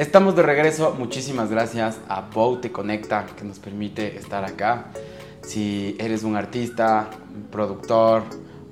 [0.00, 0.96] Estamos de regreso.
[0.98, 4.86] Muchísimas gracias a Bow Te Conecta que nos permite estar acá.
[5.42, 7.10] Si eres un artista,
[7.52, 8.22] productor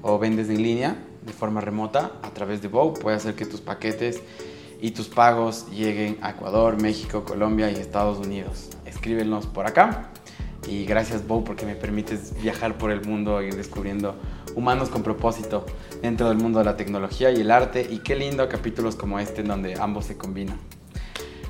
[0.00, 0.96] o vendes en línea
[1.26, 4.22] de forma remota a través de Bow, puede hacer que tus paquetes
[4.80, 8.70] y tus pagos lleguen a Ecuador, México, Colombia y Estados Unidos.
[8.86, 10.08] Escríbenos por acá.
[10.66, 14.14] Y gracias Bow porque me permites viajar por el mundo y ir descubriendo
[14.54, 15.66] humanos con propósito
[16.00, 17.86] dentro del mundo de la tecnología y el arte.
[17.90, 20.77] Y qué lindo capítulos como este en donde ambos se combinan.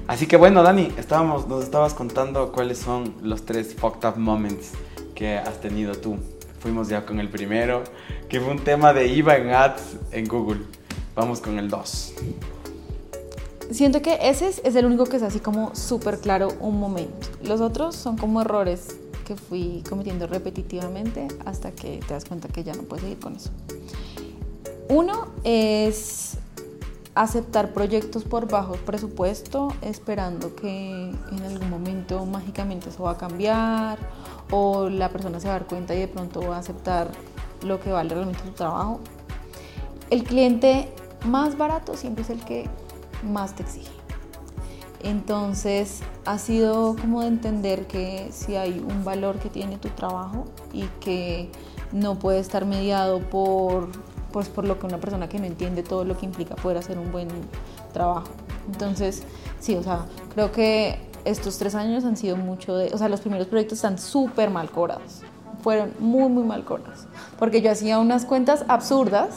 [0.09, 4.73] Así que bueno, Dani, estábamos, nos estabas contando cuáles son los tres fucked up moments
[5.15, 6.17] que has tenido tú.
[6.61, 7.85] Fuimos ya con el primero,
[8.31, 10.63] que fue un tema de IVA en ads en Google.
[11.15, 12.15] Vamos con el dos.
[13.71, 17.29] Siento que ese es, el único que es así como súper claro un momento.
[17.43, 18.97] Los otros son como errores
[19.27, 23.37] que fui cometiendo repetitivamente hasta que te das cuenta que ya no puedes seguir con
[23.37, 23.51] eso.
[24.89, 26.39] Uno es
[27.23, 33.99] aceptar proyectos por bajo presupuesto esperando que en algún momento mágicamente eso va a cambiar
[34.51, 37.11] o la persona se va a dar cuenta y de pronto va a aceptar
[37.63, 39.01] lo que vale realmente su trabajo.
[40.11, 40.93] El cliente
[41.27, 42.71] más barato siempre es el que
[43.25, 43.91] más te exige.
[45.03, 50.45] Entonces ha sido como de entender que si hay un valor que tiene tu trabajo
[50.73, 51.51] y que
[51.91, 53.89] no puede estar mediado por
[54.33, 56.99] pues por lo que una persona que no entiende todo lo que implica poder hacer
[56.99, 57.29] un buen
[57.93, 58.29] trabajo.
[58.71, 59.23] Entonces,
[59.61, 63.21] sí, o sea, creo que estos tres años han sido mucho de, o sea, los
[63.21, 65.23] primeros proyectos están súper mal cobrados,
[65.63, 67.07] fueron muy, muy mal cobrados,
[67.39, 69.31] porque yo hacía unas cuentas absurdas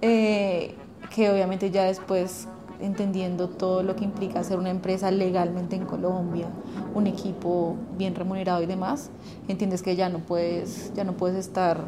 [0.00, 0.74] eh,
[1.14, 2.48] que obviamente ya después
[2.80, 6.48] entendiendo todo lo que implica hacer una empresa legalmente en Colombia,
[6.94, 9.10] un equipo bien remunerado y demás,
[9.46, 11.84] entiendes que ya no puedes, ya no puedes estar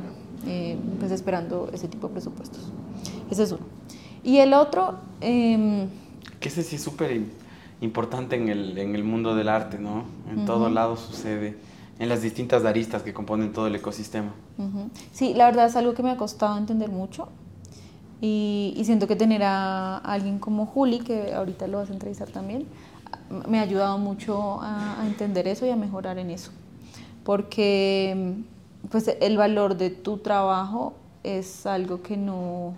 [0.46, 2.72] eh, pues esperando ese tipo de presupuestos.
[3.30, 3.62] Ese es uno.
[4.22, 4.96] Y el otro...
[5.20, 5.86] Eh,
[6.40, 7.22] que ese sí es súper
[7.80, 10.04] importante en el, en el, mundo del arte, ¿no?
[10.30, 11.56] En todo lado sucede,
[11.98, 14.32] en las distintas aristas que componen todo el ecosistema.
[15.12, 17.28] Sí, la verdad es algo que me ha costado entender mucho.
[18.20, 22.28] Y, y, siento que tener a alguien como Juli, que ahorita lo vas a entrevistar
[22.30, 22.66] también,
[23.48, 26.50] me ha ayudado mucho a, a entender eso y a mejorar en eso.
[27.22, 28.36] Porque
[28.90, 32.74] pues el valor de tu trabajo es algo que no,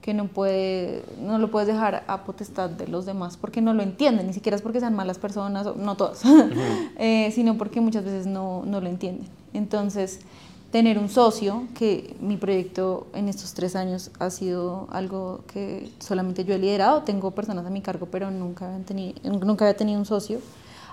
[0.00, 3.82] que no, puede, no lo puedes dejar a potestad de los demás porque no lo
[3.82, 6.22] entienden, ni siquiera es porque sean malas personas, no todas,
[6.98, 9.28] eh, sino porque muchas veces no, no, lo entienden.
[9.52, 10.20] Entonces,
[10.72, 16.44] tener un socio, que mi proyecto en estos tres años ha sido algo que solamente
[16.44, 20.04] yo he liderado, tengo personas a mi cargo, pero nunca, tenido, nunca había tenido un
[20.04, 20.40] socio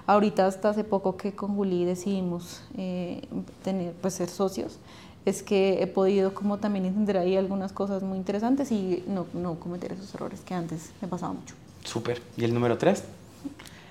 [0.08, 3.28] ahorita hasta hace poco que con Juli decidimos eh,
[3.64, 4.80] tener, pues, ser socios,
[5.26, 9.60] es que he podido como también entender ahí algunas cosas muy interesantes y no, no
[9.60, 11.56] cometer esos errores que antes me pasaba mucho.
[11.84, 12.22] Súper.
[12.38, 13.04] ¿Y el número tres?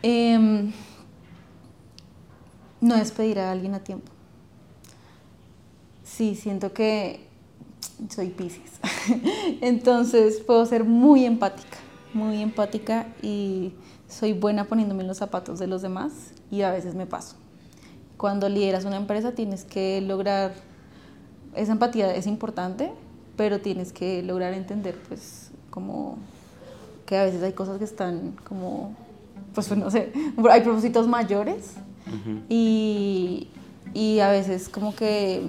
[0.03, 0.73] Em,
[2.81, 4.11] no despedir a alguien a tiempo.
[6.05, 7.27] Sí, siento que
[8.09, 8.81] soy Pisces.
[9.61, 11.79] Entonces puedo ser muy empática,
[12.13, 13.73] muy empática y
[14.11, 16.13] soy buena poniéndome en los zapatos de los demás
[16.51, 17.37] y a veces me paso.
[18.17, 20.53] Cuando lideras una empresa tienes que lograr,
[21.55, 22.91] esa empatía es importante,
[23.37, 26.19] pero tienes que lograr entender pues como
[27.07, 28.95] que a veces hay cosas que están como,
[29.55, 30.13] pues no sé,
[30.51, 31.75] hay propósitos mayores
[32.49, 33.49] y,
[33.95, 35.49] y a veces como que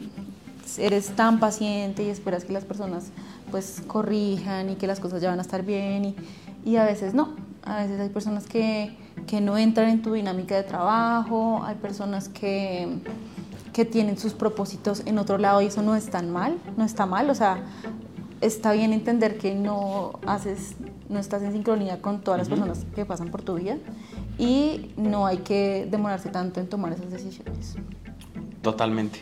[0.78, 3.06] eres tan paciente y esperas que las personas
[3.50, 6.16] pues corrijan y que las cosas ya van a estar bien y,
[6.64, 7.51] y a veces no.
[7.64, 12.28] A veces hay personas que, que, no entran en tu dinámica de trabajo, hay personas
[12.28, 12.88] que,
[13.72, 17.06] que tienen sus propósitos en otro lado y eso no es tan mal, no está
[17.06, 17.64] mal, o sea,
[18.42, 20.76] está bien entender que no haces,
[21.10, 23.78] no estás en sincronía con todas las personas que pasan por tu vida
[24.38, 27.76] y no hay que demorarse tanto en tomar esas decisiones.
[28.62, 29.22] Totalmente.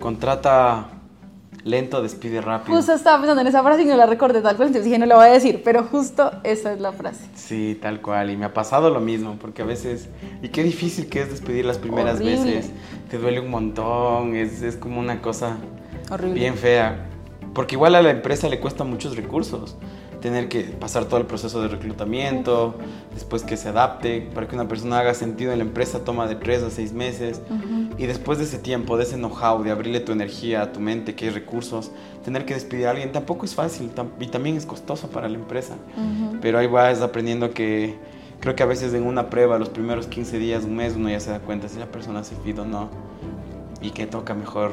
[0.00, 0.88] Contrata
[1.66, 2.76] lento despide rápido.
[2.76, 5.06] Justo estaba pensando en esa frase y no la recordé tal cual, entonces dije no
[5.06, 7.26] la voy a decir, pero justo esa es la frase.
[7.34, 10.08] Sí, tal cual, y me ha pasado lo mismo, porque a veces,
[10.42, 12.70] y qué difícil que es despedir las primeras veces,
[13.10, 15.56] te duele un montón, es, es como una cosa
[16.10, 16.34] Horrible.
[16.34, 17.06] bien fea,
[17.52, 19.76] porque igual a la empresa le cuesta muchos recursos
[20.26, 22.74] tener que pasar todo el proceso de reclutamiento,
[23.14, 26.34] después que se adapte, para que una persona haga sentido en la empresa toma de
[26.34, 27.40] tres a seis meses,
[27.96, 31.14] y después de ese tiempo, de ese know-how, de abrirle tu energía a tu mente,
[31.14, 31.92] que hay recursos,
[32.24, 33.88] tener que despedir a alguien tampoco es fácil
[34.18, 35.76] y también es costoso para la empresa,
[36.42, 37.94] pero ahí vas aprendiendo que
[38.40, 41.20] creo que a veces en una prueba, los primeros 15 días, un mes, uno ya
[41.20, 42.90] se da cuenta si la persona se fide o no,
[43.80, 44.72] y que toca mejor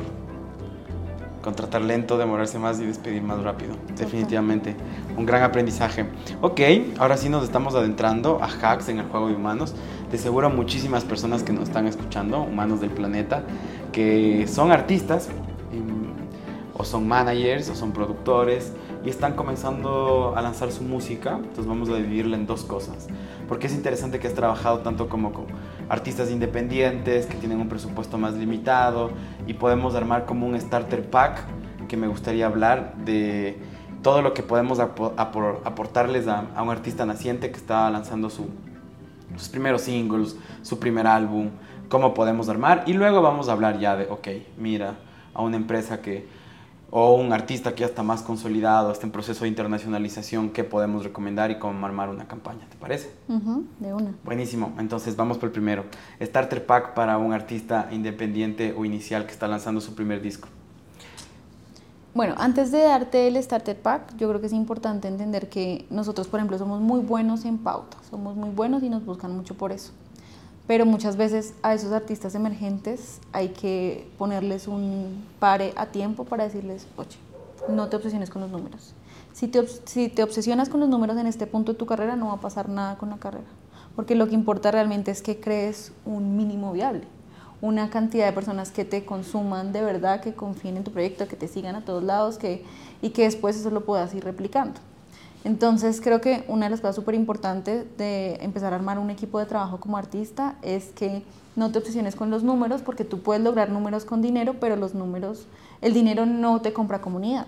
[1.44, 3.76] contratar lento, demorarse más y despedir más rápido.
[3.96, 4.76] Definitivamente,
[5.16, 6.06] un gran aprendizaje.
[6.42, 6.62] Ok,
[6.98, 9.76] ahora sí nos estamos adentrando a hacks en el juego de humanos.
[10.10, 13.44] De seguro muchísimas personas que nos están escuchando, humanos del planeta,
[13.92, 15.30] que son artistas,
[16.76, 18.74] o son managers, o son productores,
[19.06, 21.36] y están comenzando a lanzar su música.
[21.36, 23.08] Entonces vamos a dividirla en dos cosas.
[23.48, 25.46] Porque es interesante que has trabajado tanto como con
[25.94, 29.12] artistas independientes que tienen un presupuesto más limitado
[29.46, 31.44] y podemos armar como un starter pack
[31.88, 33.60] que me gustaría hablar de
[34.02, 38.48] todo lo que podemos aportarles a, un artista naciente que está lanzando su,
[39.38, 41.52] sus primeros singles, su primer álbum,
[41.90, 42.84] cómo podemos armar.
[42.88, 44.96] Y luego vamos a hablar ya de, ok, mira,
[45.36, 46.26] a una empresa que
[46.96, 51.04] o un artista que ya está más consolidado, está en proceso de internacionalización, ¿qué podemos
[51.04, 52.68] recomendar y cómo armar una campaña?
[52.70, 53.12] ¿Te parece?
[53.80, 54.14] de una.
[54.24, 54.74] Buenísimo.
[54.78, 55.86] Entonces vamos por el primero.
[56.22, 60.50] Starter Pack para un artista independiente o inicial que está lanzando su primer disco.
[62.14, 66.28] Bueno, antes de darte el Starter Pack, yo creo que es importante entender que nosotros,
[66.28, 69.72] por ejemplo, somos muy buenos en pauta, somos muy buenos y nos buscan mucho por
[69.72, 69.94] eso
[70.68, 76.46] pero muchas veces a esos artistas emergentes hay que ponerles un pare a tiempo para
[76.46, 77.18] decirles, oye,
[77.68, 78.94] no te obsesiones con los números.
[79.34, 82.28] Si te, si te obsesionas con los números en este punto de tu carrera, no
[82.28, 83.48] va a pasar nada con la carrera,
[83.96, 87.04] porque lo que importa realmente es que crees un mínimo viable,
[87.62, 91.36] una cantidad de personas que te consuman de verdad, que confíen en tu proyecto, que
[91.36, 92.64] te sigan a todos lados que,
[93.02, 94.80] y que después eso lo puedas ir replicando.
[95.44, 99.40] Entonces creo que una de las cosas súper importantes de empezar a armar un equipo
[99.40, 101.24] de trabajo como artista es que
[101.56, 104.96] no te obsesiones con los números porque tú puedes lograr números con dinero, pero los
[104.96, 105.46] números,
[105.82, 107.48] el dinero no te compra comunidad.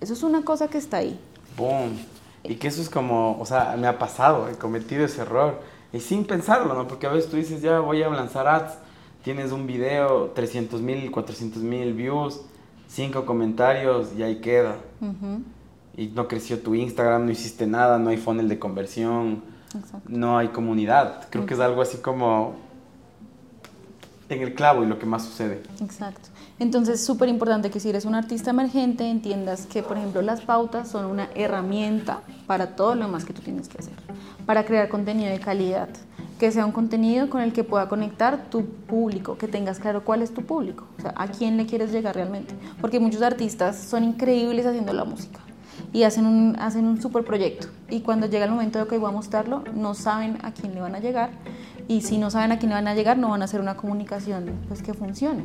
[0.00, 1.18] Eso es una cosa que está ahí.
[1.56, 1.98] Boom.
[2.44, 5.60] Y que eso es como, o sea, me ha pasado, he cometido ese error.
[5.92, 6.86] Y sin pensarlo, ¿no?
[6.86, 8.74] Porque a veces tú dices, ya voy a lanzar ads,
[9.22, 12.40] tienes un video, 300 mil, 400 mil views,
[12.88, 14.76] 5 comentarios y ahí queda
[15.96, 19.42] y no creció tu Instagram, no hiciste nada, no hay funnel de conversión,
[20.06, 21.28] no hay comunidad.
[21.30, 22.54] Creo que es algo así como
[24.28, 25.62] en el clavo y lo que más sucede.
[25.80, 26.30] Exacto.
[26.58, 30.42] Entonces es súper importante que si eres un artista emergente entiendas que, por ejemplo, las
[30.42, 33.94] pautas son una herramienta para todo lo más que tú tienes que hacer,
[34.46, 35.88] para crear contenido de calidad,
[36.38, 40.22] que sea un contenido con el que pueda conectar tu público, que tengas claro cuál
[40.22, 44.04] es tu público, o sea, a quién le quieres llegar realmente, porque muchos artistas son
[44.04, 45.40] increíbles haciendo la música,
[45.92, 47.68] y hacen un, hacen un super proyecto.
[47.90, 50.80] Y cuando llega el momento de que voy a mostrarlo, no saben a quién le
[50.80, 51.30] van a llegar.
[51.88, 53.76] Y si no saben a quién le van a llegar, no van a hacer una
[53.76, 55.44] comunicación pues, que funcione.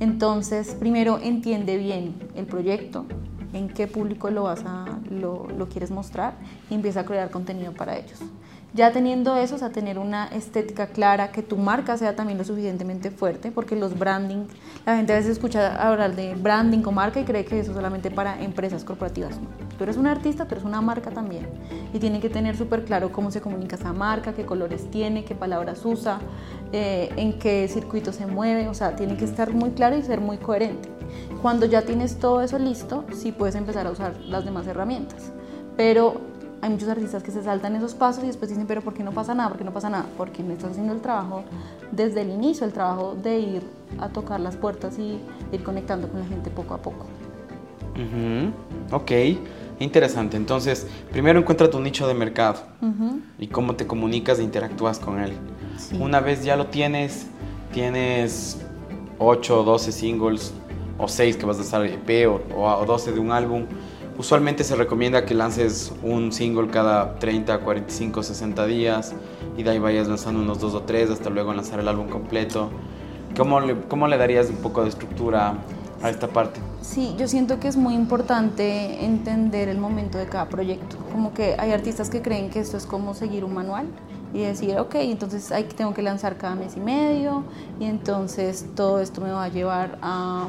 [0.00, 3.06] Entonces, primero entiende bien el proyecto,
[3.52, 6.34] en qué público lo, vas a, lo, lo quieres mostrar
[6.70, 8.20] y empieza a crear contenido para ellos.
[8.74, 12.44] Ya teniendo eso, o sea, tener una estética clara, que tu marca sea también lo
[12.44, 14.46] suficientemente fuerte, porque los branding,
[14.84, 17.76] la gente a veces escucha hablar de branding o marca y cree que eso es
[17.76, 19.38] solamente para empresas corporativas.
[19.78, 21.46] Tú eres un artista, tú eres una marca también.
[21.92, 25.36] Y tiene que tener súper claro cómo se comunica esa marca, qué colores tiene, qué
[25.36, 26.18] palabras usa,
[26.72, 28.66] eh, en qué circuito se mueve.
[28.68, 30.88] O sea, tiene que estar muy claro y ser muy coherente.
[31.42, 35.30] Cuando ya tienes todo eso listo, sí puedes empezar a usar las demás herramientas.
[35.76, 36.20] Pero
[36.64, 39.12] hay muchos artistas que se saltan esos pasos y después dicen, pero ¿por qué no
[39.12, 39.50] pasa nada?
[39.50, 40.06] ¿Por qué no pasa nada?
[40.16, 41.44] Porque no estás haciendo el trabajo
[41.92, 43.62] desde el inicio, el trabajo de ir
[43.98, 45.20] a tocar las puertas y
[45.52, 47.04] ir conectando con la gente poco a poco.
[48.90, 49.12] Ok,
[49.78, 50.38] interesante.
[50.38, 52.62] Entonces, primero encuentra tu nicho de mercado
[53.38, 55.34] y cómo te comunicas e interactúas con él.
[56.00, 57.26] Una vez ya lo tienes,
[57.74, 58.58] tienes
[59.18, 60.54] 8 o 12 singles
[60.96, 63.66] o 6 que vas a hacer EP o, o 12 de un álbum
[64.16, 69.12] Usualmente se recomienda que lances un single cada 30, 45, 60 días
[69.56, 72.70] y de ahí vayas lanzando unos dos o tres hasta luego lanzar el álbum completo.
[73.36, 75.54] ¿Cómo le, cómo le darías un poco de estructura
[76.00, 76.60] a esta parte?
[76.80, 80.96] Sí, yo siento que es muy importante entender el momento de cada proyecto.
[81.10, 83.86] Como que hay artistas que creen que esto es como seguir un manual
[84.32, 87.42] y decir, ok, entonces hay, tengo que lanzar cada mes y medio
[87.80, 90.48] y entonces todo esto me va a llevar a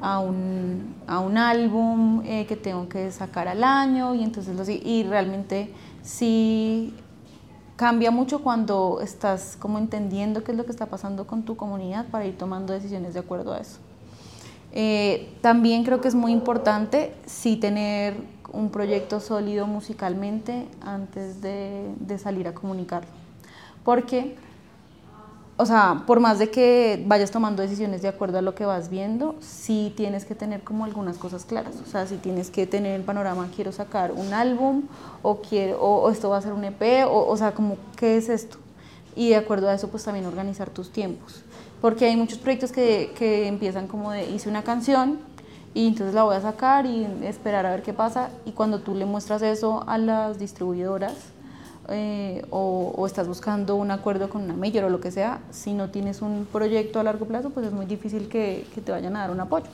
[0.00, 4.64] a un, a un álbum eh, que tengo que sacar al año y entonces lo,
[4.72, 6.94] y realmente sí
[7.76, 12.06] cambia mucho cuando estás como entendiendo qué es lo que está pasando con tu comunidad
[12.06, 13.78] para ir tomando decisiones de acuerdo a eso.
[14.72, 18.14] Eh, también creo que es muy importante sí tener
[18.52, 23.08] un proyecto sólido musicalmente antes de, de salir a comunicarlo.
[23.84, 24.36] Porque
[25.60, 28.88] o sea, por más de que vayas tomando decisiones de acuerdo a lo que vas
[28.88, 31.74] viendo, sí tienes que tener como algunas cosas claras.
[31.86, 34.84] O sea, sí tienes que tener el panorama, quiero sacar un álbum
[35.20, 38.30] o, quiero, o, esto va a ser un EP, o, o sea, como, ¿qué es
[38.30, 38.56] esto?
[39.14, 41.42] Y de acuerdo a eso, pues también organizar tus tiempos.
[41.82, 45.18] Porque hay muchos proyectos que, que empiezan como de, hice una canción
[45.74, 48.30] y entonces la voy a sacar y esperar a ver qué pasa.
[48.46, 51.14] Y cuando tú le muestras eso a las distribuidoras
[51.90, 55.90] eh, o, estás buscando un acuerdo con una mayor o lo que sea, si no
[55.90, 59.20] tienes un proyecto a largo plazo, pues es muy difícil que, que te vayan a
[59.20, 59.66] dar un apoyo.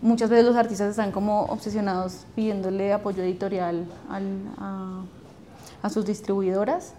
[0.00, 5.02] Muchas veces los artistas están como obsesionados pidiéndole apoyo editorial a,
[5.82, 6.94] a sus distribuidoras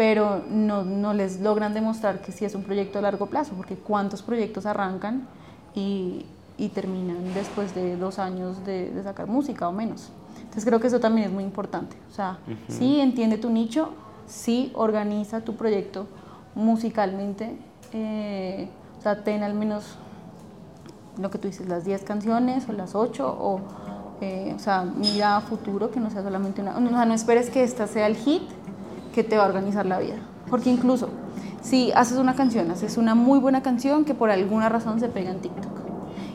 [0.00, 3.74] pero no, no, les logran demostrar que sí es un proyecto a largo plazo, porque
[3.74, 5.28] cuántos proyectos arrancan
[5.74, 6.24] y,
[6.56, 10.08] y terminan después de dos años de, de, sacar música o menos.
[10.50, 11.96] Entonces creo que eso también es muy importante.
[12.10, 13.90] O sea, sí entiende tu nicho,
[14.26, 16.08] sí organiza tu proyecto
[16.56, 17.56] musicalmente,
[17.92, 19.96] eh, o sea, ten al menos
[21.18, 23.60] lo que tú dices, las 10 canciones o las 8 o,
[24.20, 27.48] eh, o sea, mira a futuro que no sea solamente una, o sea, no esperes
[27.48, 28.42] que esta sea el hit
[29.14, 30.16] que te va a organizar la vida,
[30.48, 31.10] porque incluso
[31.62, 35.30] si haces una canción, haces una muy buena canción que por alguna razón se pega
[35.30, 35.72] en TikTok,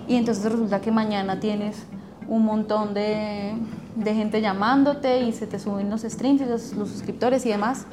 [0.07, 1.85] y entonces resulta que mañana tienes
[2.27, 3.53] un montón de,
[3.95, 7.85] de gente llamándote y se te suben los streams y los, suscriptores y demás.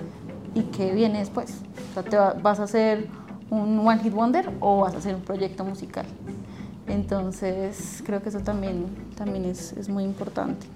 [0.54, 1.60] ¿Y qué viene después?
[1.90, 3.06] O sea, ¿te vas a hacer
[3.50, 6.06] un One Hit Wonder o vas a hacer un proyecto musical?
[6.86, 8.86] Entonces, creo que eso también,
[9.16, 10.66] también es, es muy importante.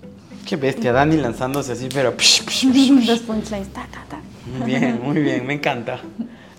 [0.47, 2.11] Qué bestia, Dani lanzándose así, pero...
[3.07, 4.21] Los punchlines, ta, ta, ta.
[4.59, 6.01] Muy bien, muy bien, me encanta.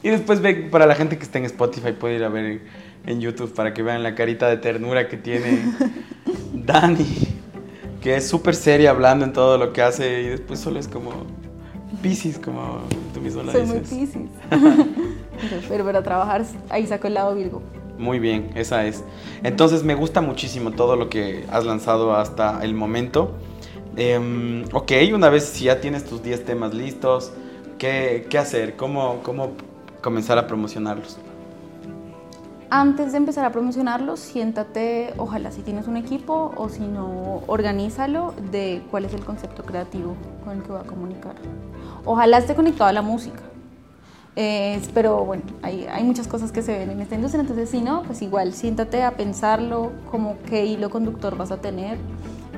[0.04, 2.62] Y después ve, para la gente que esté en Spotify puede ir a ver
[3.06, 5.62] en YouTube para que vean la carita de ternura que tiene
[6.68, 7.08] Dani,
[8.02, 11.12] que es súper seria hablando en todo lo que hace y después solo es como
[12.02, 12.82] Pisces, como
[13.14, 13.90] tú mismo la Soy dices.
[13.90, 14.30] muy Pisces.
[15.70, 17.62] pero para trabajar ahí saco el lado Virgo.
[17.98, 19.04] Muy bien, esa es.
[19.44, 23.32] Entonces me gusta muchísimo todo lo que has lanzado hasta el momento.
[23.96, 27.32] Eh, ok, una vez si ya tienes tus 10 temas listos,
[27.78, 28.76] ¿qué, qué hacer?
[28.76, 29.54] ¿Cómo, ¿Cómo
[30.02, 31.18] comenzar a promocionarlos?
[32.70, 38.34] Antes de empezar a promocionarlos, siéntate, ojalá si tienes un equipo o si no, organízalo
[38.52, 41.36] de cuál es el concepto creativo con el que va a comunicar.
[42.04, 43.40] Ojalá esté conectado a la música.
[44.36, 47.82] Eh, pero bueno, hay, hay, muchas cosas que se ven en esta industria, entonces si
[47.82, 51.98] no, pues igual siéntate a pensarlo, como qué hilo conductor vas a tener.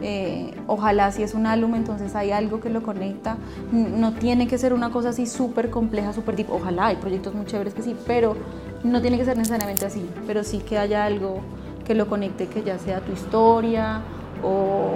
[0.01, 3.37] Eh, ojalá si es un álbum, entonces hay algo que lo conecta.
[3.71, 6.51] No tiene que ser una cosa así súper compleja, súper deep.
[6.51, 8.35] Ojalá hay proyectos muy chéveres que sí, pero
[8.83, 11.41] no tiene que ser necesariamente así, pero sí que haya algo
[11.85, 14.01] que lo conecte, que ya sea tu historia
[14.43, 14.93] o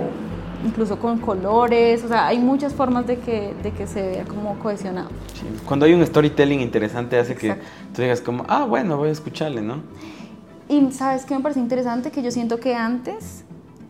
[0.65, 4.57] incluso con colores, o sea, hay muchas formas de que, de que se vea como
[4.59, 5.09] cohesionado.
[5.65, 7.55] Cuando hay un storytelling interesante hace que
[7.93, 9.81] tú digas como, ah, bueno, voy a escucharle, ¿no?
[10.69, 13.43] Y sabes qué me parece interesante, que yo siento que antes,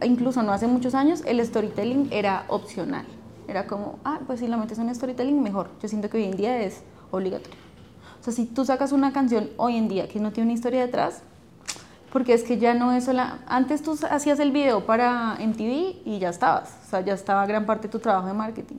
[0.04, 3.06] incluso no hace muchos años, el storytelling era opcional.
[3.48, 5.70] Era como, ah, pues si lo metes en storytelling, mejor.
[5.82, 6.82] Yo siento que hoy en día es
[7.12, 7.63] obligatorio.
[8.24, 10.80] O sea, si tú sacas una canción hoy en día que no tiene una historia
[10.80, 11.24] detrás,
[12.10, 13.40] porque es que ya no es sola...
[13.48, 17.66] Antes tú hacías el video para MTV y ya estabas, o sea, ya estaba gran
[17.66, 18.78] parte de tu trabajo de marketing.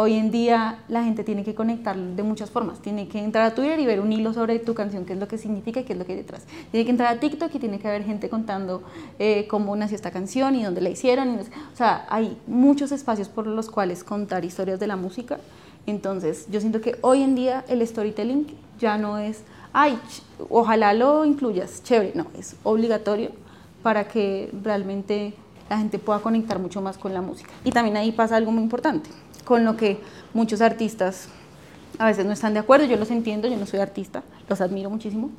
[0.00, 2.78] Hoy en día la gente tiene que conectar de muchas formas.
[2.78, 5.26] Tiene que entrar a Twitter y ver un hilo sobre tu canción, qué es lo
[5.26, 6.44] que significa y qué es lo que hay detrás.
[6.70, 8.84] Tiene que entrar a TikTok y tiene que haber gente contando
[9.18, 11.40] eh, cómo nació esta canción y dónde la hicieron.
[11.40, 15.40] o sea, hay muchos espacios por los cuales contar historias de la música.
[15.84, 18.46] Entonces, yo siento que hoy en día el storytelling
[18.78, 19.98] ya no es, ay,
[20.48, 23.32] ojalá lo incluyas, chévere, no, es obligatorio
[23.82, 25.34] para que realmente
[25.68, 27.50] la gente pueda conectar mucho más con la música.
[27.64, 29.10] Y también ahí pasa algo muy importante,
[29.48, 29.98] con lo que
[30.34, 31.30] muchos artistas
[31.98, 34.90] a veces no están de acuerdo, yo los entiendo, yo no soy artista, los admiro
[34.90, 35.30] muchísimo,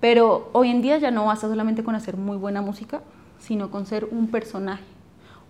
[0.00, 3.02] pero hoy en día ya no basta solamente con hacer muy buena música,
[3.38, 4.82] sino con ser un personaje,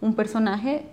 [0.03, 0.85] un personaje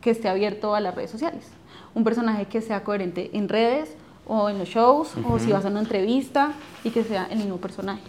[0.00, 1.44] que esté abierto a las redes sociales,
[1.92, 5.68] un personaje que sea coherente en redes, o en los shows, o si vas a
[5.68, 6.52] una entrevista
[6.84, 8.00] y que sea el mismo personaje.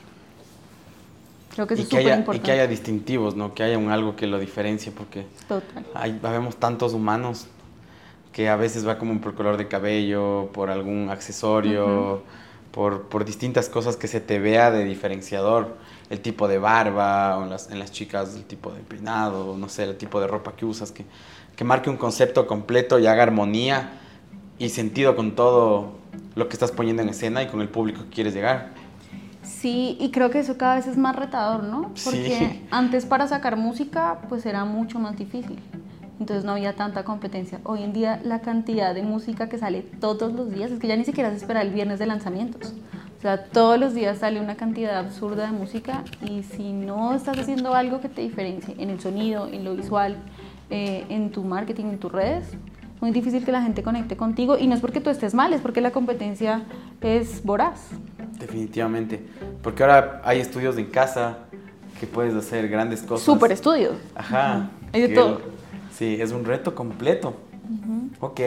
[1.56, 2.38] Creo que eso es súper importante.
[2.38, 3.56] Y que haya distintivos, ¿no?
[3.56, 5.84] Que haya un algo que lo diferencie, porque Total.
[5.96, 7.48] Hay, vemos tantos humanos
[8.36, 12.22] que a veces va como por color de cabello, por algún accesorio,
[12.72, 15.78] por, por, distintas cosas que se te vea de diferenciador.
[16.10, 19.70] El tipo de barba, o en las, en las chicas el tipo de peinado, no
[19.70, 21.06] sé, el tipo de ropa que usas, que,
[21.56, 24.02] que marque un concepto completo y haga armonía
[24.60, 25.94] y sentido con todo
[26.36, 28.72] lo que estás poniendo en escena y con el público que quieres llegar.
[29.44, 31.94] Sí, y creo que eso cada vez es más retador, ¿no?
[32.04, 35.58] Porque antes para sacar música pues era mucho más difícil.
[36.20, 37.60] Entonces no había tanta competencia.
[37.64, 40.96] Hoy en día la cantidad de música que sale todos los días es que ya
[40.96, 42.74] ni siquiera se espera el viernes de lanzamientos.
[43.18, 47.38] O sea, todos los días sale una cantidad absurda de música y si no estás
[47.38, 50.18] haciendo algo que te diferencie en el sonido, en lo visual,
[50.70, 52.46] eh, en tu marketing, en tus redes,
[53.02, 55.62] muy difícil que la gente conecte contigo y no es porque tú estés mal, es
[55.62, 56.64] porque la competencia
[57.02, 57.90] es voraz.
[58.40, 59.26] Definitivamente,
[59.62, 61.40] porque ahora hay estudios en casa
[62.00, 63.26] que puedes hacer grandes cosas.
[63.26, 63.96] Super estudios.
[64.16, 64.70] Ajá.
[64.94, 65.55] Hay de todo.
[65.98, 67.34] Sí, es un reto completo.
[68.20, 68.42] Ok,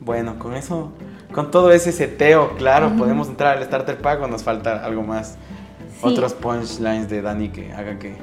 [0.00, 0.92] bueno, con eso,
[1.34, 5.36] con todo ese seteo, claro, podemos entrar al starter pack o nos falta algo más.
[6.00, 6.06] Sí.
[6.06, 8.14] Otros punchlines de Dani que haga que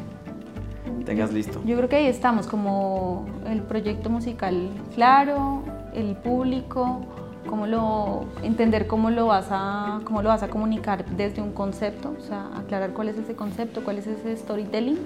[1.05, 1.61] tengas listo.
[1.65, 7.01] Yo creo que ahí estamos, como el proyecto musical claro, el público,
[7.47, 12.13] cómo lo, entender cómo lo vas a, cómo lo vas a comunicar desde un concepto,
[12.17, 14.99] o sea, aclarar cuál es ese concepto, cuál es ese storytelling.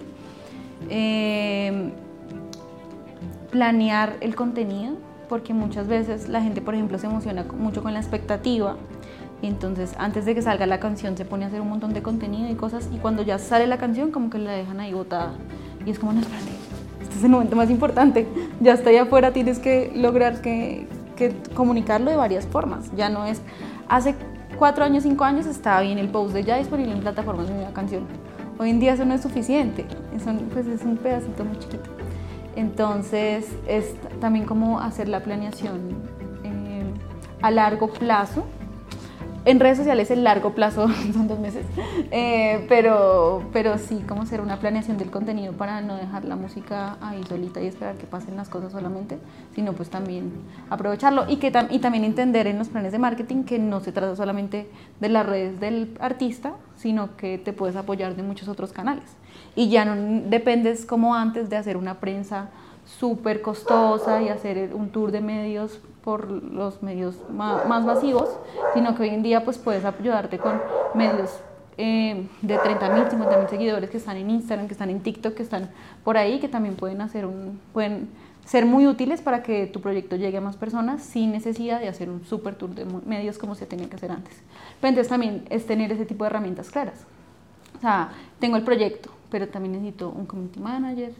[0.89, 1.91] Eh,
[3.53, 4.95] planear el contenido,
[5.29, 8.77] porque muchas veces la gente, por ejemplo, se emociona mucho con la expectativa.
[9.43, 12.49] Entonces, antes de que salga la canción, se pone a hacer un montón de contenido
[12.49, 15.33] y cosas, y cuando ya sale la canción, como que la dejan ahí botada.
[15.85, 16.49] Y es como, no, espérate,
[16.99, 18.27] este es el momento más importante.
[18.59, 22.91] Ya está ahí afuera, tienes que lograr que, que comunicarlo de varias formas.
[22.95, 23.39] Ya no es.
[23.87, 24.15] Hace
[24.57, 27.71] cuatro años, cinco años estaba bien el post de ya disponible en plataformas de una
[27.71, 28.07] canción.
[28.57, 32.02] Hoy en día eso no es suficiente, eso, pues es un pedacito muy chiquito.
[32.55, 36.01] Entonces, es también como hacer la planeación
[36.43, 36.83] eh,
[37.41, 38.45] a largo plazo.
[39.45, 41.65] En redes sociales el largo plazo son dos meses,
[42.11, 46.97] eh, pero, pero sí como hacer una planeación del contenido para no dejar la música
[47.01, 49.17] ahí solita y esperar que pasen las cosas solamente,
[49.53, 50.31] sino pues también
[50.69, 54.15] aprovecharlo y, que y también entender en los planes de marketing que no se trata
[54.15, 54.69] solamente
[55.01, 59.05] de las redes del artista, sino que te puedes apoyar de muchos otros canales.
[59.55, 62.49] Y ya no dependes como antes de hacer una prensa
[62.85, 68.29] súper costosa y hacer un tour de medios por los medios ma- más masivos,
[68.73, 70.61] sino que hoy en día pues puedes ayudarte con
[70.93, 71.39] medios
[71.77, 75.33] eh, de 30 mil, 50 mil seguidores que están en Instagram, que están en TikTok,
[75.33, 75.69] que están
[76.03, 78.09] por ahí, que también pueden hacer un, pueden
[78.45, 82.09] ser muy útiles para que tu proyecto llegue a más personas sin necesidad de hacer
[82.09, 84.33] un super tour de medios como se tenía que hacer antes.
[84.81, 87.05] Pero entonces también es tener ese tipo de herramientas claras.
[87.77, 88.09] O sea,
[88.39, 91.13] tengo el proyecto, pero también necesito un community manager,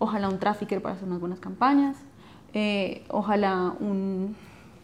[0.00, 1.96] ojalá un trafficker para hacer unas buenas campañas,
[2.52, 4.34] eh, ojalá un,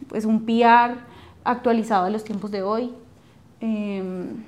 [0.07, 0.95] pues un PR
[1.43, 2.93] actualizado a los tiempos de hoy.
[3.59, 4.43] Em,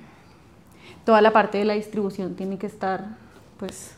[1.04, 3.18] toda la parte de la distribución tiene que estar
[3.58, 3.96] pues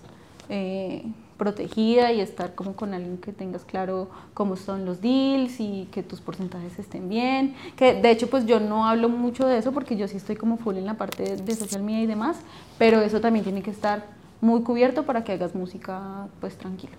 [0.50, 1.04] eh,
[1.38, 6.04] protegida y estar como con alguien que tengas claro cómo son los deals y que
[6.04, 7.54] tus porcentajes estén bien.
[7.76, 10.58] Que de hecho pues yo no hablo mucho de eso porque yo sí estoy como
[10.58, 12.40] full en la parte de social media y demás,
[12.78, 16.94] pero eso también tiene que estar muy cubierto para que hagas música pues tranquilo.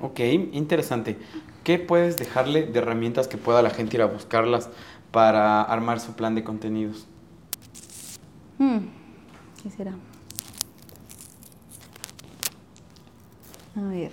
[0.00, 0.20] Ok,
[0.52, 1.16] interesante.
[1.64, 4.68] ¿Qué puedes dejarle de herramientas que pueda la gente ir a buscarlas
[5.10, 7.06] para armar su plan de contenidos?
[8.58, 8.88] Hmm,
[9.62, 9.94] ¿Qué será?
[13.76, 14.12] A ver.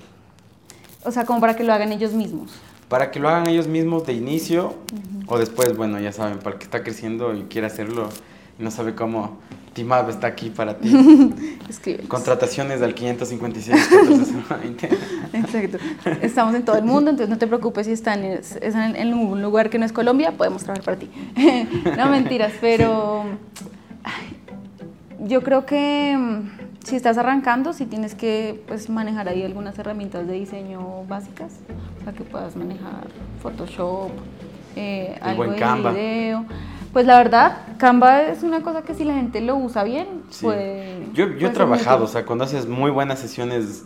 [1.05, 2.51] O sea, como para que lo hagan ellos mismos.
[2.87, 4.75] Para que lo hagan ellos mismos de inicio
[5.27, 8.09] o después, bueno, ya saben, para el que está creciendo y quiere hacerlo
[8.59, 9.37] y no sabe cómo,
[9.73, 10.93] Timab está aquí para ti.
[11.69, 12.03] Escribe.
[12.03, 14.89] Contrataciones al 556 1420.
[15.33, 15.77] Exacto.
[16.21, 19.79] Estamos en todo el mundo, entonces no te preocupes si están en, un lugar que
[19.79, 21.09] no es Colombia, podemos trabajar para ti.
[21.97, 23.23] no mentiras, pero
[24.03, 24.37] ay,
[25.27, 30.27] yo creo que mm, si estás arrancando, si tienes que pues, manejar ahí algunas herramientas
[30.27, 31.53] de diseño básicas,
[31.99, 33.07] o sea que puedas manejar
[33.41, 34.11] Photoshop,
[34.75, 35.91] eh, algo buen de Canva.
[35.91, 36.45] video.
[36.93, 40.45] Pues la verdad, Canva es una cosa que si la gente lo usa bien, Sí.
[40.45, 41.08] puede.
[41.13, 43.84] Yo, yo puede he muy trabajado, o sea, cuando haces muy buenas sesiones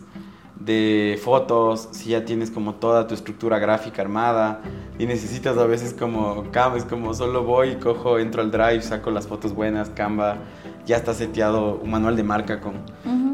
[0.59, 4.59] de fotos, si ya tienes como toda tu estructura gráfica armada
[4.99, 9.09] y necesitas a veces como Canva, es como solo voy, cojo, entro al Drive, saco
[9.09, 10.37] las fotos buenas, Canva,
[10.85, 12.73] ya está seteado un manual de marca con,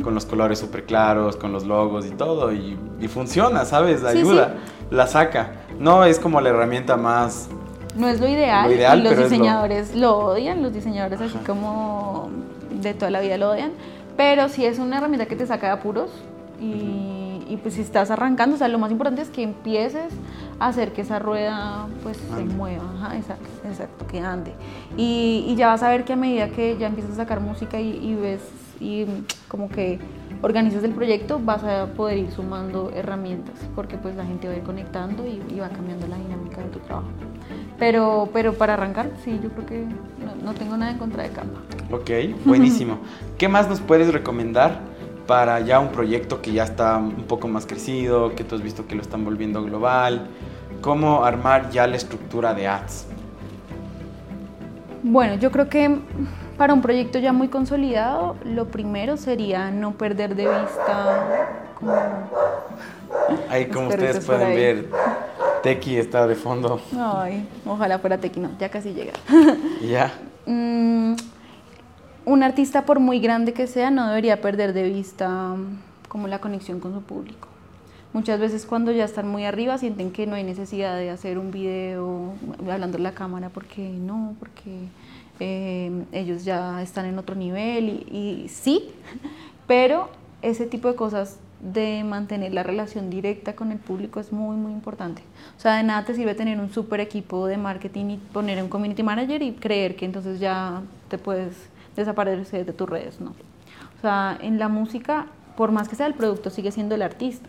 [0.03, 4.01] con los colores súper claros, con los logos y todo, y, y funciona, ¿sabes?
[4.01, 4.55] Sí, Ayuda,
[4.91, 5.53] la saca.
[5.79, 7.49] No es como la herramienta más...
[7.95, 10.17] No es lo ideal, Lo ideal, y los lo- diseñadores lo...
[10.17, 12.29] odian, los diseñadores así como
[12.81, 13.71] de toda la vida lo odian,
[14.17, 16.09] pero sí es una herramienta que te saca de apuros
[16.59, 20.11] y, y pues si estás arrancando, o sea, lo más importante es que empieces
[20.59, 24.53] a hacer que esa rueda pues se mueva, ajá, exacto, exacto, que ande.
[24.97, 27.79] Y, y ya vas a ver que a medida que ya empiezas a sacar música
[27.79, 28.41] y, y ves
[28.79, 29.05] y
[29.47, 29.99] como que
[30.43, 34.57] organizas el proyecto, vas a poder ir sumando herramientas, porque pues la gente va a
[34.57, 37.07] ir conectando y, y va cambiando la dinámica de tu trabajo.
[37.79, 41.29] Pero, pero para arrancar, sí, yo creo que no, no tengo nada en contra de
[41.29, 41.61] Canva.
[41.91, 42.11] Ok,
[42.45, 42.99] buenísimo.
[43.37, 44.79] ¿Qué más nos puedes recomendar
[45.27, 48.85] para ya un proyecto que ya está un poco más crecido, que tú has visto
[48.85, 50.27] que lo están volviendo global?
[50.81, 53.07] ¿Cómo armar ya la estructura de ads?
[55.03, 55.99] Bueno, yo creo que
[56.57, 61.93] para un proyecto ya muy consolidado, lo primero sería no perder de vista como...
[63.49, 64.55] Ahí como ustedes pueden ahí.
[64.55, 64.89] ver,
[65.61, 66.81] Tequi está de fondo.
[66.97, 69.13] Ay, ojalá fuera Tequino, ya casi llega.
[69.81, 70.13] Ya.
[70.45, 71.15] Mm,
[72.25, 75.55] un artista, por muy grande que sea, no debería perder de vista
[76.09, 77.47] como la conexión con su público.
[78.13, 81.51] Muchas veces cuando ya están muy arriba sienten que no hay necesidad de hacer un
[81.51, 82.33] video
[82.69, 84.89] hablando en la cámara porque no, porque
[85.39, 88.91] eh, ellos ya están en otro nivel y, y sí,
[89.67, 90.09] pero
[90.41, 94.73] ese tipo de cosas de mantener la relación directa con el público es muy, muy
[94.73, 95.21] importante.
[95.57, 98.67] O sea, de nada te sirve tener un super equipo de marketing y poner un
[98.67, 103.29] community manager y creer que entonces ya te puedes desaparecer de tus redes, ¿no?
[103.29, 107.47] O sea, en la música, por más que sea el producto, sigue siendo el artista.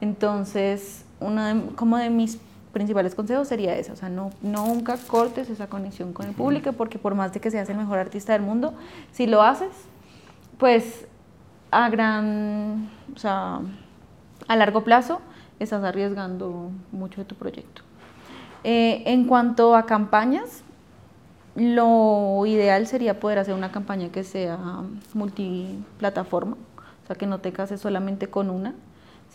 [0.00, 2.40] Entonces, uno de, como de mis
[2.74, 6.98] principales consejos sería eso, o sea, no, nunca cortes esa conexión con el público, porque
[6.98, 8.74] por más de que seas el mejor artista del mundo,
[9.12, 9.70] si lo haces,
[10.58, 11.06] pues
[11.70, 13.60] a gran, o sea,
[14.46, 15.22] a largo plazo
[15.58, 17.82] estás arriesgando mucho de tu proyecto.
[18.62, 20.62] Eh, en cuanto a campañas,
[21.54, 24.58] lo ideal sería poder hacer una campaña que sea
[25.14, 26.56] multiplataforma,
[27.04, 28.74] o sea, que no te cases solamente con una,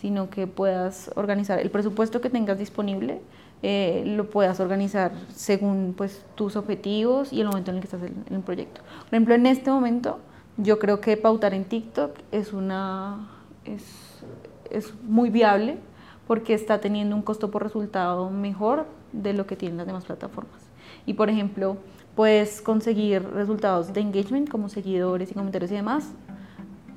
[0.00, 3.20] sino que puedas organizar el presupuesto que tengas disponible,
[3.62, 8.02] eh, lo puedas organizar según pues, tus objetivos y el momento en el que estás
[8.02, 8.80] en, el proyecto.
[8.80, 10.18] Por ejemplo, en este momento
[10.56, 13.28] yo creo que pautar en TikTok es, una,
[13.66, 13.84] es,
[14.70, 15.76] es muy viable
[16.26, 20.62] porque está teniendo un costo por resultado mejor de lo que tienen las demás plataformas.
[21.04, 21.76] Y por ejemplo,
[22.14, 26.14] puedes conseguir resultados de engagement como seguidores y comentarios y demás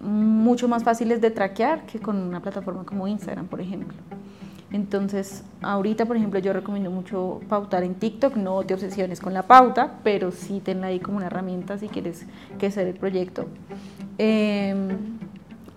[0.03, 3.97] mucho más fáciles de traquear que con una plataforma como Instagram, por ejemplo.
[4.71, 9.43] Entonces, ahorita, por ejemplo, yo recomiendo mucho pautar en TikTok, no te obsesiones con la
[9.43, 12.25] pauta, pero sí tenla ahí como una herramienta si quieres
[12.57, 13.45] que sea el proyecto.
[14.17, 14.75] Eh,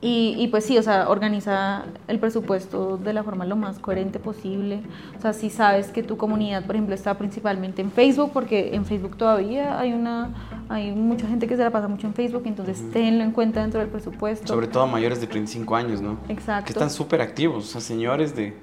[0.09, 4.81] y, pues sí, o sea, organiza el presupuesto de la forma lo más coherente posible.
[5.19, 8.85] O sea, si sabes que tu comunidad, por ejemplo, está principalmente en Facebook, porque en
[8.85, 10.31] Facebook todavía hay una
[10.69, 13.81] hay mucha gente que se la pasa mucho en Facebook, entonces tenlo en cuenta dentro
[13.81, 14.47] del presupuesto.
[14.47, 16.19] Sobre todo mayores de 35 años, ¿no?
[16.29, 16.67] Exacto.
[16.67, 18.55] Que están súper activos, o sea, señores de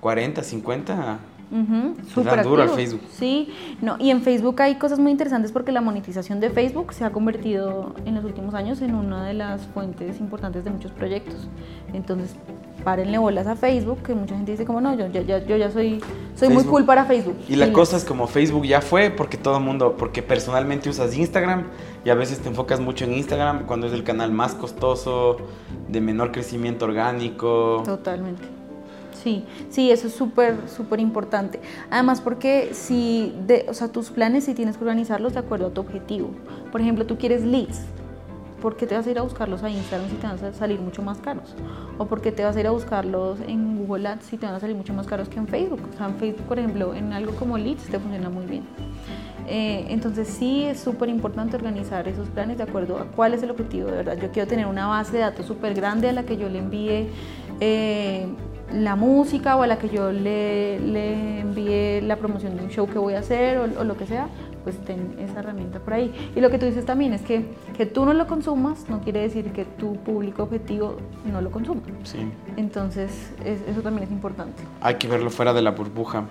[0.00, 1.18] 40, 50
[2.14, 3.00] Súper duro Facebook.
[3.10, 7.04] Sí, no, y en Facebook hay cosas muy interesantes porque la monetización de Facebook se
[7.04, 11.48] ha convertido en los últimos años en una de las fuentes importantes de muchos proyectos.
[11.92, 12.36] Entonces,
[12.84, 16.00] párenle bolas a Facebook, que mucha gente dice como no, yo ya, yo ya soy,
[16.36, 17.36] soy muy cool para Facebook.
[17.48, 21.16] Y la cosa es como Facebook ya fue porque todo el mundo, porque personalmente usas
[21.16, 21.64] Instagram
[22.04, 25.38] y a veces te enfocas mucho en Instagram cuando es el canal más costoso,
[25.88, 27.82] de menor crecimiento orgánico.
[27.84, 28.59] Totalmente.
[29.22, 31.60] Sí, sí, eso es súper, súper importante.
[31.90, 35.70] Además, porque si, de, o sea, tus planes si tienes que organizarlos de acuerdo a
[35.70, 36.30] tu objetivo.
[36.72, 37.82] Por ejemplo, tú quieres leads,
[38.62, 40.80] ¿por qué te vas a ir a buscarlos a Instagram si te van a salir
[40.80, 41.54] mucho más caros?
[41.98, 44.54] ¿O por qué te vas a ir a buscarlos en Google Ads si te van
[44.54, 45.80] a salir mucho más caros que en Facebook?
[45.92, 48.64] O sea, en Facebook, por ejemplo, en algo como leads te funciona muy bien.
[49.46, 53.50] Eh, entonces sí es súper importante organizar esos planes de acuerdo a cuál es el
[53.50, 54.16] objetivo de verdad.
[54.16, 57.08] Yo quiero tener una base de datos súper grande a la que yo le envíe
[57.60, 58.26] eh,
[58.72, 62.86] la música o a la que yo le, le envíe la promoción de un show
[62.88, 64.28] que voy a hacer o, lo que sea,
[64.64, 66.12] pues ten esa herramienta por ahí.
[66.36, 67.44] Y lo que tú dices también es que
[67.80, 71.80] que tú no lo consumas no quiere decir que tu público objetivo no lo consuma.
[72.02, 72.18] Sí.
[72.58, 74.62] Entonces, eso también es importante.
[74.82, 76.24] Hay que verlo fuera de la burbuja.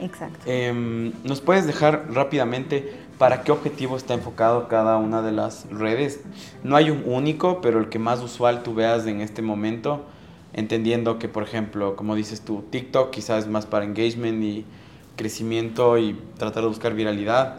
[0.00, 0.38] Exacto.
[0.46, 6.24] Em, ¿Nos puedes dejar rápidamente para qué objetivo está enfocado cada una de las redes?
[6.64, 10.06] No hay un único, pero el que más usual tú veas en este momento
[10.56, 14.64] entendiendo que, por ejemplo, como dices tú, TikTok quizás es más para engagement y
[15.14, 17.58] crecimiento y tratar de buscar viralidad.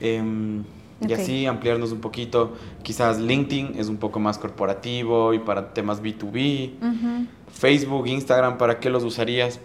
[0.00, 0.64] Em,
[1.06, 2.52] y así ampliarnos un poquito.
[2.82, 6.72] Quizás LinkedIn es un poco más corporativo y para temas B2B.
[7.52, 9.60] Facebook, Instagram, ¿para qué los usarías?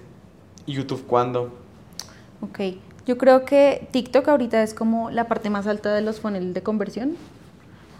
[0.65, 1.53] YouTube, ¿cuándo?
[2.41, 2.60] Ok,
[3.06, 6.62] yo creo que TikTok ahorita es como la parte más alta de los funnels de
[6.62, 7.15] conversión.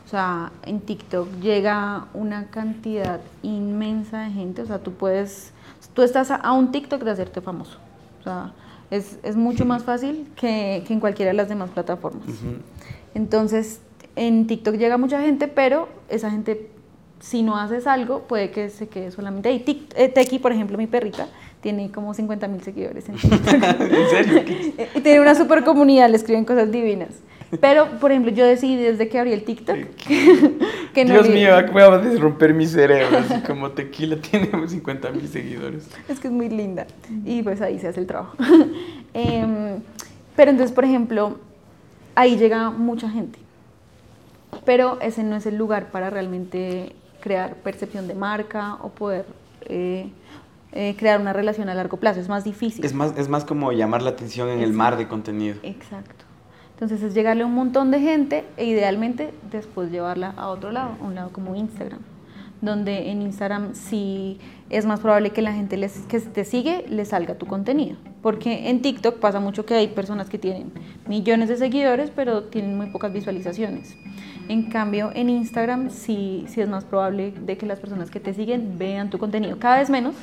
[0.08, 4.62] O sea, en TikTok llega una cantidad inmensa de gente.
[4.62, 5.52] O sea, tú puedes,
[5.94, 7.78] tú estás a, un TikTok de hacerte famoso.
[8.22, 8.54] O sea,
[8.90, 12.24] es, es mucho más fácil que, que, en cualquiera de las demás plataformas.
[13.16, 13.82] Entonces,
[14.16, 16.70] en TikTok llega mucha gente, pero esa gente,
[17.20, 19.90] si no haces algo, puede que se quede solamente ahí.
[19.98, 21.28] Eh, Teki, por ejemplo, mi perrita,
[21.60, 23.54] tiene como 50 mil seguidores en TikTok.
[23.54, 24.86] ¿En serio?
[24.96, 27.10] y tiene una super comunidad, le escriben cosas divinas.
[27.62, 29.76] Pero, por ejemplo, yo decidí desde que abrí el TikTok
[30.94, 33.18] que, no Dios mío, voy a desromper mi cerebro.
[33.18, 35.88] Así como tequila tiene 50 mil seguidores.
[36.10, 36.88] Es que es muy linda.
[37.26, 38.36] Y pues ahí se hace el trabajo.
[39.14, 39.80] Em,
[40.36, 41.40] pero entonces, por ejemplo,
[42.14, 43.40] ahí llega mucha gente.
[44.64, 49.26] Pero ese no es el lugar para realmente crear percepción de marca o poder
[49.66, 50.12] eh,
[50.72, 52.20] eh, crear una relación a largo plazo.
[52.20, 52.86] Es más difícil.
[52.86, 55.56] Es más, es más como llamar la atención en el mar de contenido.
[55.64, 56.27] Exacto.
[56.78, 60.92] Entonces es llegarle a un montón de gente e idealmente después llevarla a otro lado,
[61.02, 62.02] a un lado como Instagram,
[62.62, 64.38] donde en Instagram sí
[64.70, 67.98] es más probable que la gente les, que te sigue le salga tu contenido.
[68.22, 70.72] Porque en TikTok pasa mucho que hay personas que tienen
[71.08, 73.98] millones de seguidores pero tienen muy pocas visualizaciones.
[74.50, 78.34] En cambio, en Instagram sí, sí es más probable de que las personas que te
[78.34, 79.58] siguen vean tu contenido.
[79.60, 80.16] Cada vez menos,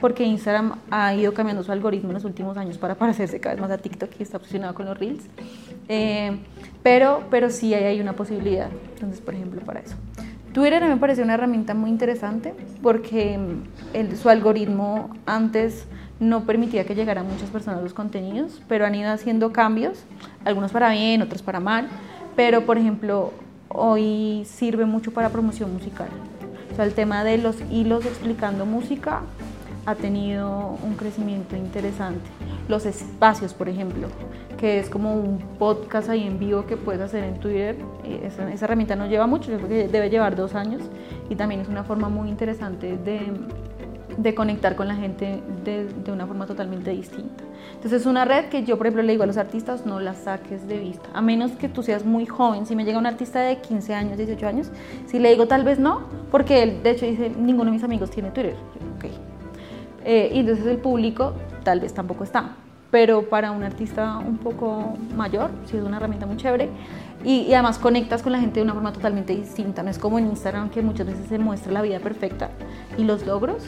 [0.00, 3.62] porque Instagram ha ido cambiando su algoritmo en los últimos años para parecerse cada vez
[3.62, 5.24] más a TikTok y está obsesionado con los Reels.
[5.88, 6.38] Eh,
[6.82, 8.68] pero, pero sí hay, hay una posibilidad.
[8.94, 9.96] Entonces, por ejemplo, para eso.
[10.52, 13.38] Twitter me parece una herramienta muy interesante porque
[13.94, 15.86] el, su algoritmo antes
[16.20, 20.04] no permitía que llegaran muchas personas los contenidos, pero han ido haciendo cambios,
[20.44, 21.88] algunos para bien, otros para mal,
[22.36, 23.32] pero por ejemplo,
[23.74, 26.08] hoy sirve mucho para promoción musical.
[26.72, 29.22] O sea, el tema de los hilos explicando música
[29.84, 32.22] ha tenido un crecimiento interesante.
[32.68, 34.08] Los espacios, por ejemplo,
[34.56, 37.76] que es como un podcast ahí en vivo que puedes hacer en Twitter.
[38.04, 40.82] Eh, esa, herramienta no lleva mucho, yo creo que debe llevar dos años
[41.28, 43.20] y también es una forma muy interesante de,
[44.16, 47.44] de conectar con la gente de, de, una forma totalmente distinta.
[47.74, 50.14] Entonces es una red que yo, por ejemplo, le digo a los artistas, no la
[50.14, 52.66] saques de vista, a menos que tú seas muy joven.
[52.66, 54.70] Si me llega un artista de 15 años, 18 años,
[55.06, 58.10] si le digo tal vez no, porque él, de hecho, dice, ninguno de mis amigos
[58.10, 58.56] tiene Twitter.
[58.96, 59.12] Okay.
[60.04, 62.56] Eh, y entonces el público tal vez tampoco está.
[62.90, 66.68] Pero para un artista un poco mayor, sí es una herramienta muy chévere.
[67.24, 69.82] Y, y, además conectas con la gente de una forma totalmente distinta.
[69.82, 72.50] No es como en Instagram que muchas veces se muestra la vida perfecta
[72.98, 73.64] y los logros.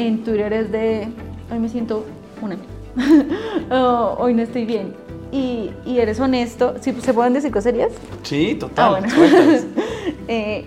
[0.00, 1.08] En Twitter es de,
[1.52, 2.06] hoy me siento
[2.40, 2.56] una
[3.70, 4.94] oh, hoy no estoy bien.
[5.30, 6.74] Y, y eres honesto.
[6.80, 7.92] ¿Sí, ¿Se pueden decir coserías?
[8.22, 8.84] Sí, total.
[8.86, 9.08] Ah, bueno.
[10.28, 10.64] eh,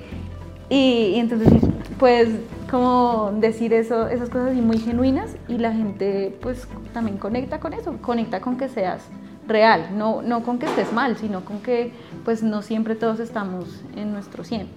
[0.69, 0.75] y,
[1.15, 1.51] y entonces,
[1.97, 2.29] pues
[2.69, 7.97] como decir eso, esas cosas muy genuinas y la gente pues también conecta con eso,
[8.01, 9.01] conecta con que seas
[9.47, 11.91] real, no, no con que estés mal, sino con que
[12.23, 13.65] pues no siempre todos estamos
[13.95, 14.61] en nuestro 100.
[14.61, 14.67] Uh -huh.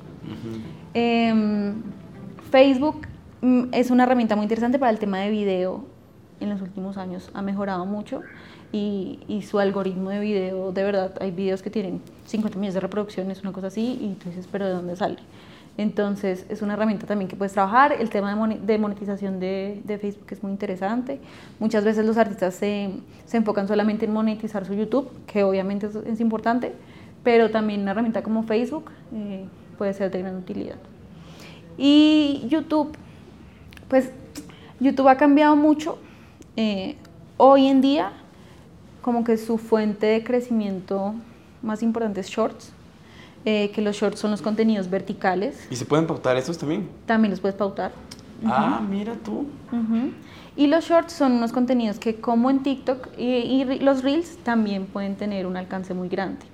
[0.94, 1.72] eh,
[2.50, 3.06] Facebook
[3.72, 5.84] es una herramienta muy interesante para el tema de video,
[6.40, 8.22] en los últimos años ha mejorado mucho
[8.72, 12.80] y, y su algoritmo de video, de verdad, hay videos que tienen 50 millones de
[12.80, 15.16] reproducciones, una cosa así, y tú dices, pero ¿de dónde sale?
[15.78, 17.92] Entonces es una herramienta también que puedes trabajar.
[17.92, 21.20] El tema de monetización de, de Facebook es muy interesante.
[21.58, 22.90] Muchas veces los artistas se,
[23.26, 26.72] se, enfocan solamente en monetizar su YouTube, que obviamente es, es importante,
[27.22, 29.44] pero también una herramienta como Facebook eh,
[29.76, 30.76] puede ser de gran utilidad.
[31.76, 32.96] Y YouTube,
[33.88, 34.10] pues
[34.80, 35.98] YouTube ha cambiado mucho.
[36.56, 36.96] Eh,
[37.36, 38.12] hoy en día,
[39.02, 41.14] como que su fuente de crecimiento
[41.62, 42.72] más importante es Shorts
[43.46, 45.68] eh, que los shorts son los contenidos verticales.
[45.70, 46.88] ¿Y se pueden pautar esos también?
[47.06, 47.92] También los puedes pautar.
[48.42, 48.52] Uh -huh.
[48.52, 49.46] Ah, mira tú.
[49.70, 50.12] Uh -huh.
[50.56, 54.86] Y los shorts son unos contenidos que como en TikTok y, y, los reels también
[54.86, 56.44] pueden tener un alcance muy grande.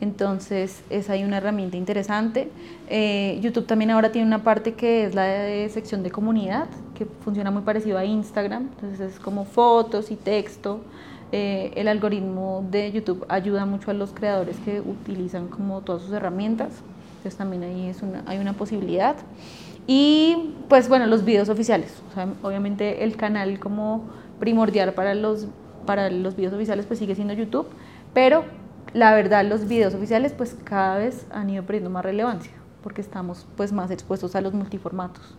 [0.00, 2.48] Entonces es ahí una herramienta interesante.
[2.88, 5.26] Eh, YouTube también ahora tiene una parte que es la
[5.68, 8.68] sección de comunidad, que funciona muy parecido a Instagram.
[8.74, 10.80] Entonces es como fotos y texto.
[11.30, 16.12] Eh, el algoritmo de YouTube ayuda mucho a los creadores que utilizan como todas sus
[16.12, 16.70] herramientas,
[17.18, 19.14] entonces también ahí es una, hay una posibilidad.
[19.86, 21.94] Y pues bueno, los videos oficiales,
[22.42, 24.04] obviamente el canal como
[24.38, 25.46] primordial para los,
[25.84, 27.66] para los videos oficiales pues sigue siendo YouTube,
[28.14, 28.44] pero
[28.92, 33.46] la verdad los videos oficiales pues cada vez han ido perdiendo más relevancia porque estamos
[33.56, 35.36] pues más expuestos a los multiformatos.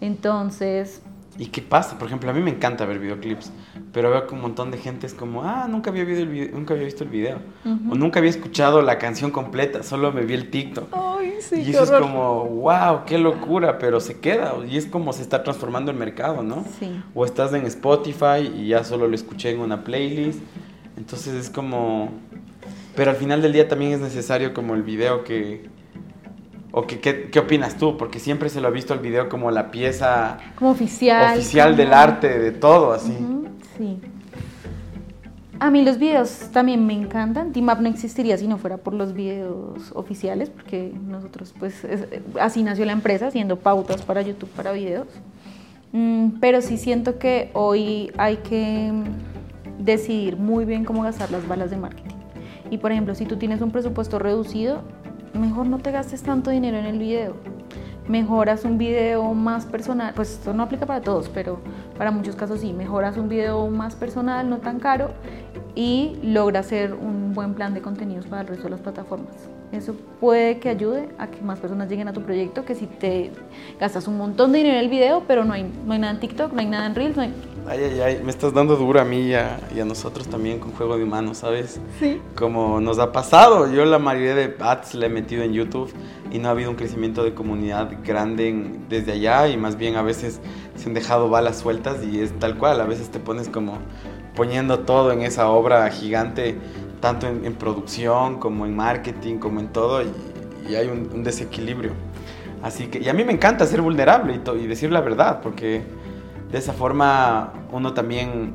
[0.00, 1.02] Entonces,
[1.38, 1.98] ¿Y qué pasa?
[1.98, 3.52] Por ejemplo, a mí me encanta ver videoclips,
[3.92, 6.54] pero veo que un montón de gente es como, ah, nunca había, visto el video,
[6.54, 7.38] nunca había visto el video.
[7.64, 7.92] Uh -huh.
[7.92, 10.88] O nunca había escuchado la canción completa, solo me vi el TikTok.
[10.92, 14.54] Ay, sí, y eso es como, wow, qué locura, pero se queda.
[14.66, 16.64] Y es como se está transformando el mercado, ¿no?
[16.78, 17.02] Sí.
[17.14, 20.40] O estás en Spotify y ya solo lo escuché en una playlist.
[20.96, 22.12] Entonces es como...
[22.96, 25.68] Pero al final del día también es necesario como el video que
[26.78, 27.96] ¿O qué, qué, qué, opinas tú?
[27.96, 31.78] Porque siempre se lo ha visto el video como la pieza como oficial, oficial como...
[31.78, 33.16] del arte, de todo, así.
[33.18, 33.98] Uh -huh, sí.
[35.58, 37.52] A mí los videos también me encantan.
[37.52, 42.08] Team Up no existiría si no fuera por los videos oficiales, porque nosotros, pues, es,
[42.38, 45.08] así nació la empresa, haciendo pautas para YouTube, para videos.
[45.92, 48.92] Mm, pero sí siento que hoy hay que
[49.78, 52.15] decidir muy bien cómo gastar las balas de marketing.
[52.70, 54.82] Y, por ejemplo, si tú tienes un presupuesto reducido,
[55.34, 57.36] mejor no te gastes tanto dinero en el video.
[58.08, 61.58] Mejoras un video más personal, pues esto no aplica para todos, pero
[61.98, 65.10] para muchos casos sí, mejoras un video más personal, no tan caro,
[65.74, 69.48] y logra hacer un buen plan de contenidos para el resto de las plataformas.
[69.72, 73.32] Eso puede que ayude a que más personas lleguen a tu proyecto, que si te
[73.80, 76.20] gastas un montón de dinero en el video, pero no hay, no hay nada en
[76.20, 77.34] TikTok, no hay nada en Reels, no hay...
[77.68, 80.60] Ay, ay, ay, me estás dando duro a mí y a, y a nosotros también
[80.60, 81.80] con Juego de Humanos, ¿sabes?
[81.98, 82.20] Sí.
[82.36, 85.92] Como nos ha pasado, yo la mayoría de ads le he metido en YouTube
[86.30, 89.96] y no ha habido un crecimiento de comunidad grande en- desde allá y más bien
[89.96, 90.40] a veces
[90.76, 93.78] se han dejado balas sueltas y es tal cual, a veces te pones como
[94.36, 96.56] poniendo todo en esa obra gigante,
[97.00, 100.06] tanto en, en producción como en marketing, como en todo y,
[100.70, 101.92] y hay un, un desequilibrio.
[102.62, 105.82] Así que, y a mí me encanta ser vulnerable y decir la verdad, porque
[106.50, 108.54] de esa forma uno también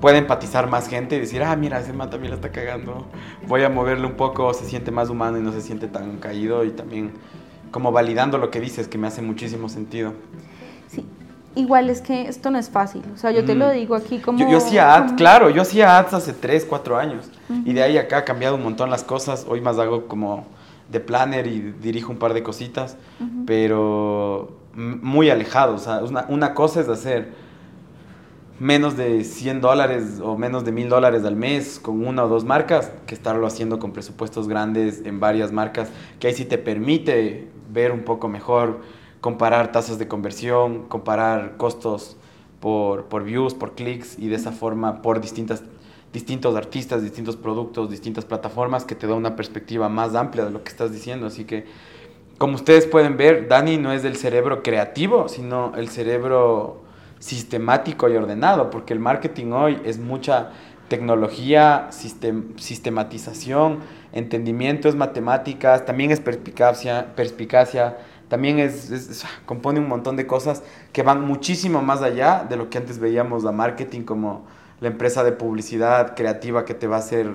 [0.00, 3.06] puede empatizar más gente y decir, ah, mira, ese man también la está cagando,
[3.48, 6.64] voy a moverle un poco, se siente más humano y no se siente tan caído
[6.64, 7.12] y también
[7.70, 10.12] como validando lo que dices, que me hace muchísimo sentido.
[10.88, 11.06] Sí.
[11.56, 13.58] Igual es que esto no es fácil, o sea, yo te Mm.
[13.58, 14.38] lo digo aquí como...
[14.38, 17.30] Yo, yo hacía ads, como- claro, yo hacía ads hace 3, 4 años.
[17.64, 19.46] Y de ahí acá ha cambiado un montón las cosas.
[19.48, 20.46] Hoy más hago como
[20.90, 22.96] de planner y dirijo un par de cositas,
[23.46, 25.74] pero muy alejado.
[25.74, 27.32] O sea, una, una cosa es hacer
[28.58, 32.44] menos de 100 dólares o menos de 1000 dólares al mes con una o dos
[32.44, 37.48] marcas que estarlo haciendo con presupuestos grandes en varias marcas, que ahí sí te permite
[37.72, 38.80] ver un poco mejor,
[39.20, 42.16] comparar tasas de conversión, comparar costos
[42.60, 45.64] por, por views, por clics y de esa forma por distintas,
[46.12, 50.62] distintos artistas, distintos productos, distintas plataformas que te da una perspectiva más amplia de lo
[50.62, 51.26] que estás diciendo.
[51.26, 51.66] Así que,
[52.38, 56.82] como ustedes pueden ver, Dani no es del cerebro creativo, sino el cerebro
[57.18, 60.50] sistemático y ordenado, porque el marketing hoy es mucha
[60.88, 63.78] tecnología, sistem- sistematización,
[64.12, 67.96] entendimiento, es matemáticas, también es perspicacia, perspicacia
[68.28, 72.68] también es, es- compone un montón de cosas que van muchísimo más allá de lo
[72.70, 74.44] que antes veíamos a marketing como
[74.80, 77.30] la empresa de publicidad creativa que te va a hacer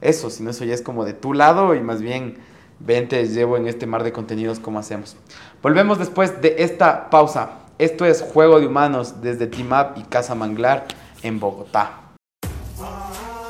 [0.00, 2.36] eso, sino eso ya es como de tu lado y más bien
[2.78, 5.16] vente, llevo en este mar de contenidos como hacemos.
[5.62, 7.50] Volvemos después de esta pausa.
[7.78, 10.86] Esto es Juego de Humanos desde Team Up y Casa Manglar
[11.22, 12.00] en Bogotá.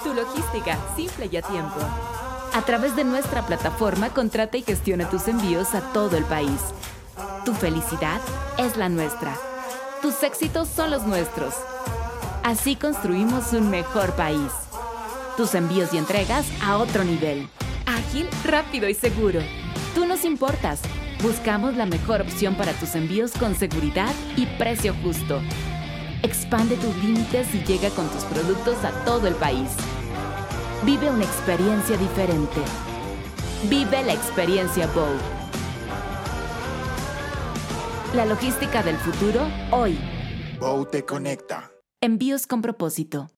[0.02, 1.76] Tu logística, simple y a tiempo.
[2.54, 6.60] A través de nuestra plataforma, contrata y gestiona tus envíos a todo el país.
[7.44, 8.20] Tu felicidad
[8.58, 9.36] es la nuestra.
[10.02, 11.54] Tus éxitos son los nuestros.
[12.42, 14.52] Así construimos un mejor país.
[15.36, 17.48] Tus envíos y entregas a otro nivel.
[17.86, 19.40] Ágil, rápido y seguro.
[19.94, 20.80] Tú nos importas.
[21.22, 25.40] Buscamos la mejor opción para tus envíos con seguridad y precio justo.
[26.22, 29.70] Expande tus límites y llega con tus productos a todo el país.
[30.84, 32.60] Vive una experiencia diferente.
[33.70, 35.16] Vive la experiencia Bow.
[38.14, 39.98] La logística del futuro hoy.
[40.60, 41.70] Bow te conecta.
[42.00, 43.28] Envíos con propósito.